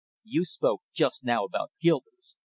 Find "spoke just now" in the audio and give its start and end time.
0.45-1.43